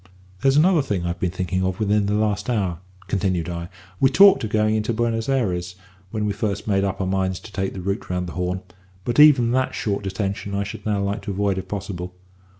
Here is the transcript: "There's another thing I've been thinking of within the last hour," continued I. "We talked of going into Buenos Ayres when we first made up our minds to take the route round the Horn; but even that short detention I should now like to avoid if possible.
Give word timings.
"There's 0.41 0.57
another 0.57 0.81
thing 0.81 1.05
I've 1.05 1.19
been 1.19 1.29
thinking 1.29 1.63
of 1.63 1.79
within 1.79 2.07
the 2.07 2.15
last 2.15 2.49
hour," 2.49 2.79
continued 3.05 3.47
I. 3.47 3.69
"We 3.99 4.09
talked 4.09 4.43
of 4.43 4.49
going 4.49 4.73
into 4.73 4.93
Buenos 4.95 5.29
Ayres 5.29 5.75
when 6.09 6.25
we 6.25 6.33
first 6.33 6.67
made 6.67 6.83
up 6.83 6.99
our 6.99 7.05
minds 7.05 7.39
to 7.41 7.51
take 7.51 7.75
the 7.75 7.81
route 7.81 8.09
round 8.09 8.25
the 8.25 8.31
Horn; 8.33 8.61
but 9.05 9.19
even 9.19 9.51
that 9.51 9.75
short 9.75 10.03
detention 10.03 10.55
I 10.55 10.63
should 10.63 10.87
now 10.87 11.03
like 11.03 11.21
to 11.21 11.29
avoid 11.31 11.59
if 11.59 11.67
possible. 11.67 12.15